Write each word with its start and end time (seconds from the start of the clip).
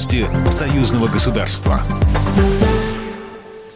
Новости 0.00 0.24
союзного 0.50 1.08
государства. 1.08 1.78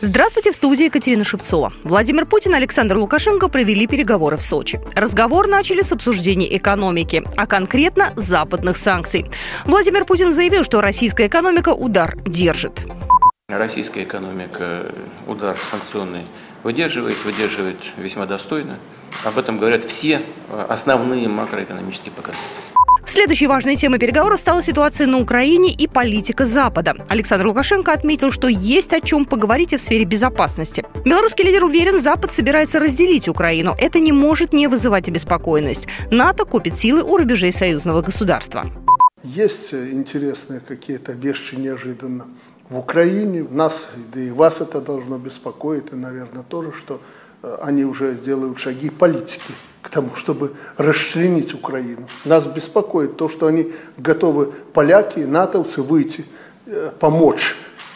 Здравствуйте, 0.00 0.52
в 0.52 0.54
студии 0.54 0.86
Екатерина 0.86 1.22
Шевцова. 1.22 1.74
Владимир 1.82 2.24
Путин 2.24 2.52
и 2.52 2.56
Александр 2.56 2.96
Лукашенко 2.96 3.48
провели 3.48 3.86
переговоры 3.86 4.38
в 4.38 4.42
Сочи. 4.42 4.80
Разговор 4.94 5.48
начали 5.48 5.82
с 5.82 5.92
обсуждения 5.92 6.56
экономики, 6.56 7.22
а 7.36 7.46
конкретно 7.46 8.14
западных 8.16 8.78
санкций. 8.78 9.26
Владимир 9.66 10.06
Путин 10.06 10.32
заявил, 10.32 10.64
что 10.64 10.80
российская 10.80 11.26
экономика 11.26 11.74
удар 11.74 12.16
держит. 12.24 12.86
Российская 13.50 14.04
экономика 14.04 14.86
удар 15.26 15.58
санкционный 15.70 16.22
выдерживает, 16.62 17.22
выдерживает 17.26 17.76
весьма 17.98 18.24
достойно. 18.24 18.78
Об 19.24 19.36
этом 19.36 19.58
говорят 19.58 19.84
все 19.84 20.22
основные 20.70 21.28
макроэкономические 21.28 22.12
показатели. 22.12 22.73
Следующей 23.06 23.46
важной 23.46 23.76
темой 23.76 23.98
переговоров 23.98 24.40
стала 24.40 24.62
ситуация 24.62 25.06
на 25.06 25.18
Украине 25.18 25.72
и 25.72 25.86
политика 25.86 26.46
Запада. 26.46 26.94
Александр 27.08 27.46
Лукашенко 27.46 27.92
отметил, 27.92 28.32
что 28.32 28.48
есть 28.48 28.94
о 28.94 29.00
чем 29.00 29.26
поговорить 29.26 29.74
и 29.74 29.76
в 29.76 29.80
сфере 29.80 30.04
безопасности. 30.04 30.84
Белорусский 31.04 31.44
лидер 31.44 31.64
уверен, 31.64 32.00
Запад 32.00 32.32
собирается 32.32 32.80
разделить 32.80 33.28
Украину. 33.28 33.74
Это 33.78 34.00
не 34.00 34.12
может 34.12 34.54
не 34.54 34.68
вызывать 34.68 35.08
обеспокоенность. 35.08 35.86
НАТО 36.10 36.46
копит 36.46 36.78
силы 36.78 37.02
у 37.02 37.18
рубежей 37.18 37.52
союзного 37.52 38.00
государства. 38.00 38.64
Есть 39.22 39.74
интересные 39.74 40.60
какие-то 40.60 41.12
вещи 41.12 41.56
неожиданно. 41.56 42.26
В 42.70 42.78
Украине 42.78 43.46
нас, 43.50 43.82
да 44.14 44.20
и 44.20 44.30
вас 44.30 44.62
это 44.62 44.80
должно 44.80 45.18
беспокоить, 45.18 45.92
и, 45.92 45.94
наверное, 45.94 46.42
тоже, 46.42 46.72
что 46.72 47.00
э, 47.42 47.58
они 47.62 47.84
уже 47.84 48.14
делают 48.14 48.58
шаги 48.58 48.88
политики 48.88 49.52
тому, 49.94 50.16
чтобы 50.16 50.52
расчленить 50.76 51.54
Украину. 51.54 52.08
Нас 52.24 52.46
беспокоит 52.46 53.16
то, 53.16 53.28
что 53.28 53.46
они 53.46 53.72
готовы, 53.96 54.46
поляки, 54.72 55.20
натовцы, 55.20 55.82
выйти, 55.82 56.24
э, 56.66 56.90
помочь 56.98 57.54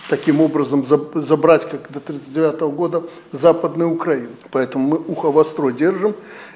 таким 0.09 0.41
образом 0.41 0.85
забрать, 0.85 1.69
как 1.69 1.91
до 1.93 2.01
1939 2.01 2.61
года, 2.75 3.03
Западную 3.33 3.91
Украину. 3.91 4.31
Поэтому 4.51 4.89
мы 4.89 4.99
ухо 5.07 5.31
востро 5.31 5.71
держим. 5.71 6.15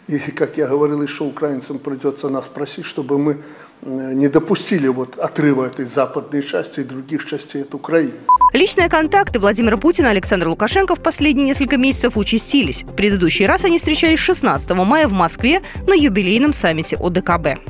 И, 0.08 0.18
как 0.18 0.56
я 0.56 0.66
говорил, 0.66 1.00
еще 1.02 1.24
украинцам 1.24 1.78
придется 1.78 2.28
нас 2.28 2.46
просить, 2.46 2.84
чтобы 2.84 3.18
мы 3.18 3.36
э, 3.82 4.14
не 4.14 4.28
допустили 4.28 4.88
вот 4.88 5.16
отрыва 5.16 5.66
этой 5.66 5.84
западной 5.84 6.42
части 6.42 6.80
и 6.80 6.84
других 6.84 7.24
частей 7.24 7.62
от 7.62 7.74
Украины. 7.74 8.14
Личные 8.52 8.88
контакты 8.88 9.38
Владимира 9.38 9.76
Путина 9.76 10.08
и 10.08 10.10
Александра 10.10 10.48
Лукашенко 10.48 10.96
в 10.96 11.00
последние 11.00 11.46
несколько 11.46 11.76
месяцев 11.76 12.16
участились. 12.16 12.82
В 12.82 12.96
предыдущий 12.96 13.46
раз 13.46 13.64
они 13.64 13.78
встречались 13.78 14.18
16 14.18 14.70
мая 14.70 15.06
в 15.06 15.12
Москве 15.12 15.62
на 15.86 15.94
юбилейном 15.94 16.52
саммите 16.52 16.96
ОДКБ. 16.96 17.60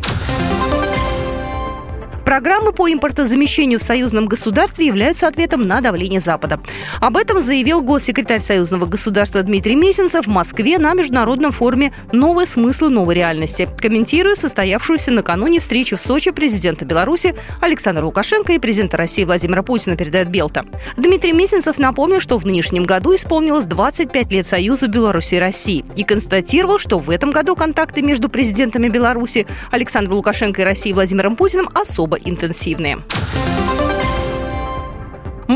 Программы 2.33 2.73
по 2.73 2.91
импортозамещению 2.91 3.79
в 3.79 3.83
союзном 3.83 4.25
государстве 4.25 4.87
являются 4.87 5.29
ответом 5.29 5.69
на 5.69 5.83
давление 5.83 6.19
Запада. 6.19 6.61
Об 6.99 7.19
этом 7.19 7.43
заявил 7.43 7.83
госсекретарь 7.83 8.41
союзного 8.41 8.87
государства 8.87 9.43
Дмитрий 9.43 9.77
Месенцев 9.77 10.27
в 10.27 10.31
Москве 10.31 10.79
на 10.79 10.95
международном 10.95 11.53
форуме 11.53 11.93
«Новые 12.11 12.47
смыслы 12.47 12.89
новой 12.89 13.17
реальности», 13.17 13.69
комментируя 13.79 14.35
состоявшуюся 14.35 15.11
накануне 15.11 15.61
встречу 15.61 15.99
в 15.99 16.01
Сочи 16.01 16.31
президента 16.31 16.87
Беларуси 16.87 17.35
Александра 17.61 18.03
Лукашенко 18.03 18.55
и 18.55 18.59
президента 18.59 18.97
России 18.97 19.25
Владимира 19.25 19.63
Путина, 19.63 19.99
передает 19.99 20.31
Белта. 20.31 20.65
Дмитрий 20.97 21.35
Месенцев 21.35 21.77
напомнил, 21.77 22.21
что 22.21 22.39
в 22.39 22.47
нынешнем 22.47 22.85
году 22.85 23.15
исполнилось 23.15 23.67
25 23.67 24.33
лет 24.33 24.47
Союза 24.47 24.87
Беларуси 24.87 25.35
и 25.35 25.39
России 25.39 25.85
и 25.97 26.03
констатировал, 26.03 26.79
что 26.79 26.99
в 26.99 27.11
этом 27.11 27.31
году 27.31 27.55
контакты 27.57 28.01
между 28.01 28.31
президентами 28.31 28.89
Беларуси 28.89 29.47
Александром 29.71 30.17
Лукашенко 30.17 30.63
и 30.63 30.65
Россией 30.65 30.95
Владимиром 30.95 31.37
Путиным 31.37 31.69
особо 31.75 32.22
интенсивные. 32.25 32.99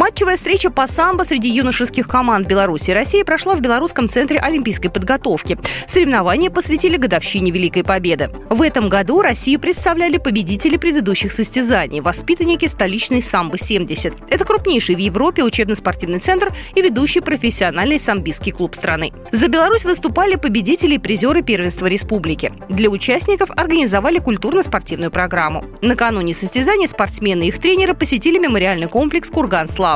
Матчевая 0.07 0.37
встреча 0.37 0.71
по 0.71 0.87
самбо 0.87 1.25
среди 1.25 1.49
юношеских 1.49 2.07
команд 2.07 2.47
Беларуси 2.47 2.93
и 2.93 2.95
России 2.95 3.25
прошла 3.25 3.57
в 3.57 3.61
Белорусском 3.61 4.07
центре 4.09 4.39
олимпийской 4.39 4.89
подготовки. 4.89 5.59
Соревнования 5.89 6.49
посвятили 6.49 6.97
годовщине 6.97 7.51
Великой 7.51 7.83
Победы. 7.83 8.31
В 8.49 8.63
этом 8.63 8.89
году 8.89 9.21
Россию 9.21 9.59
представляли 9.59 10.19
победители 10.19 10.77
предыдущих 10.77 11.33
состязаний– 11.33 12.01
воспитанники 12.03 12.67
столичной 12.67 13.21
самбо-70. 13.21 14.15
Это 14.31 14.45
крупнейший 14.45 14.95
в 14.95 14.99
Европе 14.99 15.43
учебно-спортивный 15.43 16.21
центр 16.21 16.53
и 16.77 16.83
ведущий 16.83 17.19
профессиональный 17.19 17.99
самбистский 17.99 18.53
клуб 18.53 18.77
страны. 18.77 19.13
За 19.33 19.49
Беларусь 19.49 19.85
выступали 19.85 20.37
победители 20.37 20.95
и 20.95 20.99
призеры 20.99 21.43
первенства 21.43 21.87
республики. 21.87 22.53
Для 22.69 22.91
участников 22.91 23.51
организовали 23.57 24.21
культурно-спортивную 24.21 25.11
программу. 25.11 25.65
Накануне 25.83 26.33
состязаний 26.33 26.87
спортсмены 26.87 27.43
и 27.43 27.49
их 27.49 27.59
тренеры 27.59 27.95
посетили 27.95 28.39
мемориальный 28.39 28.87
комплекс 28.87 29.29
«Курган-Слава» 29.31 29.96